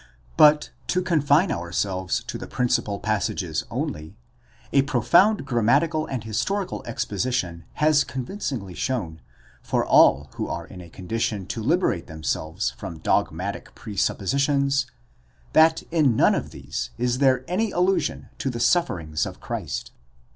[0.35, 4.15] But, to confine ourselves to the principal passages only,
[4.73, 9.21] a profound grammatical and historical exposition has convinc ingly shown,
[9.61, 14.87] for all who are in a condition to liberate themselves from dog 'matic presuppositions,
[15.53, 19.91] that in none of these is there any allusion to the suf ferings of Christ.